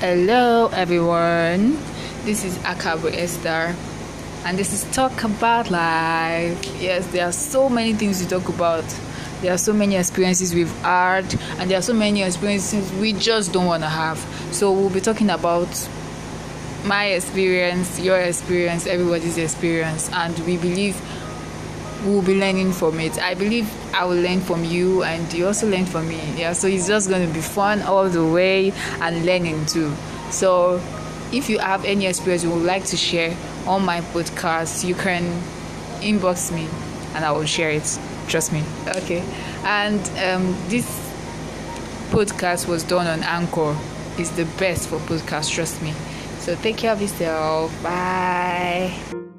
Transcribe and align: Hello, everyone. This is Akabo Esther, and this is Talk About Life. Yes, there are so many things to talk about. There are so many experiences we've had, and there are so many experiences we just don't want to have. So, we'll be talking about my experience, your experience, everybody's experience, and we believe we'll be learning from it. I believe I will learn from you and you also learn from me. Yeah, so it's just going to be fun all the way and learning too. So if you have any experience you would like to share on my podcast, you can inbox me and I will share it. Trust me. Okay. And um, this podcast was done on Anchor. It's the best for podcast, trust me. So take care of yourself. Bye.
Hello, 0.00 0.66
everyone. 0.74 1.78
This 2.24 2.44
is 2.44 2.58
Akabo 2.58 3.14
Esther, 3.14 3.74
and 4.44 4.58
this 4.58 4.72
is 4.72 4.92
Talk 4.94 5.22
About 5.22 5.70
Life. 5.70 6.82
Yes, 6.82 7.06
there 7.12 7.24
are 7.24 7.32
so 7.32 7.68
many 7.68 7.94
things 7.94 8.20
to 8.20 8.28
talk 8.28 8.48
about. 8.48 8.84
There 9.40 9.52
are 9.52 9.58
so 9.58 9.72
many 9.72 9.94
experiences 9.94 10.52
we've 10.52 10.76
had, 10.80 11.24
and 11.58 11.70
there 11.70 11.78
are 11.78 11.82
so 11.82 11.94
many 11.94 12.22
experiences 12.24 12.92
we 12.94 13.12
just 13.12 13.52
don't 13.52 13.66
want 13.66 13.84
to 13.84 13.88
have. 13.88 14.18
So, 14.50 14.72
we'll 14.72 14.90
be 14.90 15.00
talking 15.00 15.30
about 15.30 15.68
my 16.84 17.06
experience, 17.06 18.00
your 18.00 18.18
experience, 18.20 18.88
everybody's 18.88 19.38
experience, 19.38 20.10
and 20.12 20.36
we 20.40 20.56
believe 20.56 21.00
we'll 22.04 22.22
be 22.22 22.38
learning 22.38 22.72
from 22.72 23.00
it. 23.00 23.18
I 23.20 23.34
believe 23.34 23.70
I 23.94 24.04
will 24.04 24.20
learn 24.20 24.40
from 24.40 24.64
you 24.64 25.02
and 25.02 25.32
you 25.32 25.46
also 25.46 25.68
learn 25.68 25.86
from 25.86 26.08
me. 26.08 26.20
Yeah, 26.36 26.52
so 26.52 26.68
it's 26.68 26.86
just 26.86 27.08
going 27.08 27.26
to 27.26 27.32
be 27.32 27.40
fun 27.40 27.82
all 27.82 28.08
the 28.08 28.24
way 28.24 28.72
and 29.00 29.24
learning 29.24 29.66
too. 29.66 29.94
So 30.30 30.80
if 31.32 31.48
you 31.48 31.58
have 31.58 31.84
any 31.84 32.06
experience 32.06 32.44
you 32.44 32.50
would 32.50 32.64
like 32.64 32.84
to 32.86 32.96
share 32.96 33.36
on 33.66 33.84
my 33.84 34.00
podcast, 34.00 34.84
you 34.86 34.94
can 34.94 35.22
inbox 36.00 36.54
me 36.54 36.68
and 37.14 37.24
I 37.24 37.32
will 37.32 37.46
share 37.46 37.70
it. 37.70 37.98
Trust 38.28 38.52
me. 38.52 38.62
Okay. 38.86 39.24
And 39.64 40.00
um, 40.20 40.56
this 40.68 40.86
podcast 42.10 42.68
was 42.68 42.84
done 42.84 43.06
on 43.06 43.22
Anchor. 43.22 43.76
It's 44.16 44.30
the 44.30 44.44
best 44.58 44.88
for 44.88 44.98
podcast, 44.98 45.50
trust 45.50 45.82
me. 45.82 45.92
So 46.38 46.54
take 46.56 46.76
care 46.76 46.92
of 46.92 47.00
yourself. 47.00 47.82
Bye. 47.82 49.33